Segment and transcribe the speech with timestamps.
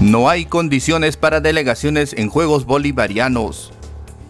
[0.00, 3.72] No hay condiciones para delegaciones en Juegos Bolivarianos.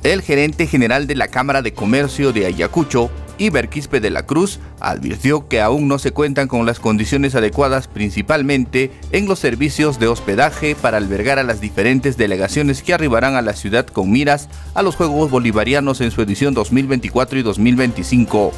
[0.03, 4.61] El gerente general de la Cámara de Comercio de Ayacucho, Iber Quispe de la Cruz,
[4.81, 10.09] advirtió que aún no se cuentan con las condiciones adecuadas principalmente en los servicios de
[10.09, 14.81] hospedaje para albergar a las diferentes delegaciones que arribarán a la ciudad con miras a
[14.81, 18.53] los Juegos Bolivarianos en su edición 2024 y 2025.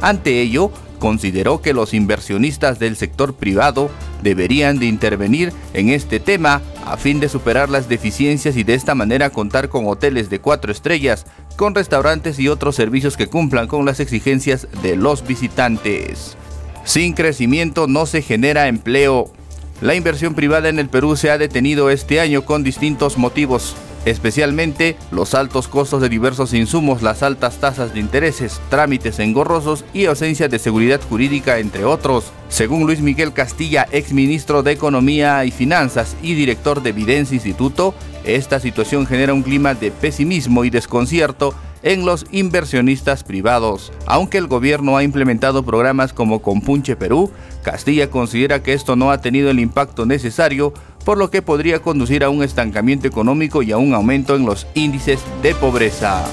[0.00, 3.88] Ante ello, consideró que los inversionistas del sector privado
[4.22, 8.94] deberían de intervenir en este tema a fin de superar las deficiencias y de esta
[8.94, 11.26] manera contar con hoteles de cuatro estrellas,
[11.56, 16.36] con restaurantes y otros servicios que cumplan con las exigencias de los visitantes.
[16.84, 19.32] Sin crecimiento no se genera empleo.
[19.80, 24.96] La inversión privada en el Perú se ha detenido este año con distintos motivos especialmente
[25.10, 30.48] los altos costos de diversos insumos, las altas tasas de intereses, trámites engorrosos y ausencia
[30.48, 32.32] de seguridad jurídica, entre otros.
[32.48, 37.94] Según Luis Miguel Castilla, ex ministro de Economía y Finanzas y director de Vidence Instituto,
[38.24, 43.92] esta situación genera un clima de pesimismo y desconcierto en los inversionistas privados.
[44.06, 47.30] Aunque el gobierno ha implementado programas como Compunche Perú,
[47.62, 50.72] Castilla considera que esto no ha tenido el impacto necesario
[51.04, 54.66] por lo que podría conducir a un estancamiento económico y a un aumento en los
[54.74, 56.24] índices de pobreza.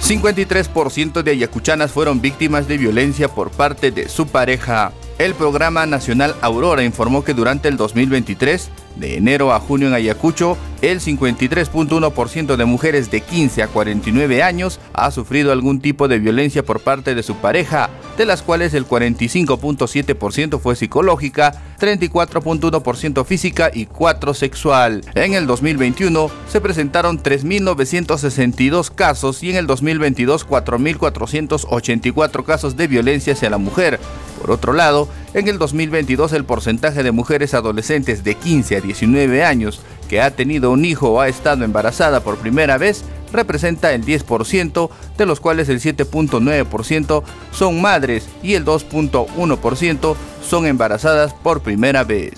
[0.00, 4.92] 53% de ayacuchanas fueron víctimas de violencia por parte de su pareja.
[5.18, 10.56] El programa nacional Aurora informó que durante el 2023 de enero a junio en Ayacucho,
[10.82, 16.64] el 53.1% de mujeres de 15 a 49 años ha sufrido algún tipo de violencia
[16.64, 23.86] por parte de su pareja, de las cuales el 45.7% fue psicológica, 34.1% física y
[23.86, 25.04] 4 sexual.
[25.14, 33.32] En el 2021 se presentaron 3.962 casos y en el 2022 4.484 casos de violencia
[33.32, 33.98] hacia la mujer.
[34.40, 39.44] Por otro lado, en el 2022 el porcentaje de mujeres adolescentes de 15 a 19
[39.44, 44.04] años que ha tenido un hijo o ha estado embarazada por primera vez representa el
[44.04, 47.22] 10%, de los cuales el 7.9%
[47.52, 52.34] son madres y el 2.1% son embarazadas por primera vez.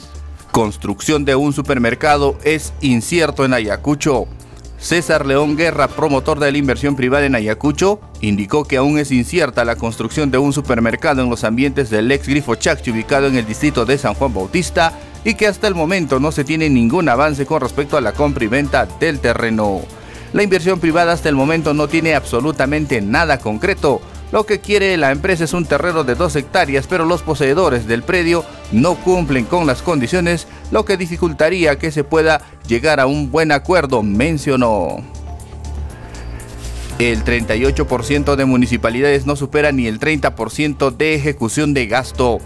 [0.50, 4.27] Construcción de un supermercado es incierto en Ayacucho.
[4.81, 9.65] César León Guerra, promotor de la inversión privada en Ayacucho, indicó que aún es incierta
[9.67, 13.47] la construcción de un supermercado en los ambientes del ex Grifo Chacchi ubicado en el
[13.47, 17.45] distrito de San Juan Bautista y que hasta el momento no se tiene ningún avance
[17.45, 19.83] con respecto a la compra y venta del terreno.
[20.33, 24.01] La inversión privada hasta el momento no tiene absolutamente nada concreto,
[24.33, 28.03] lo que quiere la empresa es un terreno de 2 hectáreas, pero los poseedores del
[28.03, 33.31] predio no cumplen con las condiciones, lo que dificultaría que se pueda llegar a un
[33.31, 34.99] buen acuerdo, mencionó.
[36.99, 42.39] El 38% de municipalidades no supera ni el 30% de ejecución de gasto.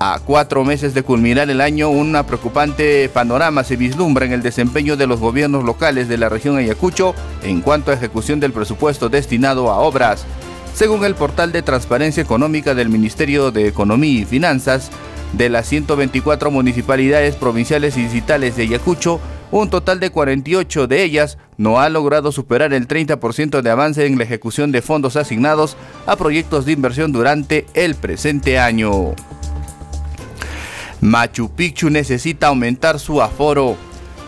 [0.00, 4.96] A cuatro meses de culminar el año, una preocupante panorama se vislumbra en el desempeño
[4.96, 9.70] de los gobiernos locales de la región Ayacucho en cuanto a ejecución del presupuesto destinado
[9.70, 10.26] a obras.
[10.74, 14.90] Según el portal de transparencia económica del Ministerio de Economía y Finanzas,
[15.32, 21.38] de las 124 municipalidades provinciales y distritales de Ayacucho, un total de 48 de ellas
[21.58, 26.16] no ha logrado superar el 30% de avance en la ejecución de fondos asignados a
[26.16, 29.14] proyectos de inversión durante el presente año.
[31.00, 33.76] Machu Picchu necesita aumentar su aforo.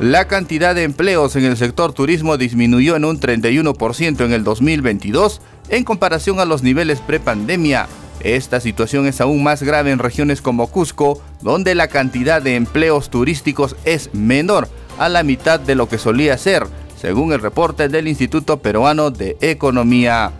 [0.00, 5.40] La cantidad de empleos en el sector turismo disminuyó en un 31% en el 2022
[5.68, 7.86] en comparación a los niveles prepandemia.
[8.18, 13.08] Esta situación es aún más grave en regiones como Cusco, donde la cantidad de empleos
[13.08, 14.68] turísticos es menor
[14.98, 16.66] a la mitad de lo que solía ser,
[17.00, 20.32] según el reporte del Instituto Peruano de Economía.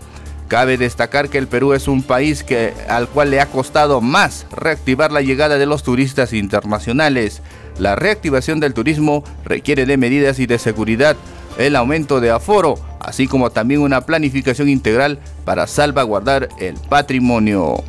[0.49, 4.45] Cabe destacar que el Perú es un país que, al cual le ha costado más
[4.51, 7.41] reactivar la llegada de los turistas internacionales.
[7.79, 11.17] La reactivación del turismo requiere de medidas y de seguridad,
[11.57, 17.83] el aumento de aforo, así como también una planificación integral para salvaguardar el patrimonio.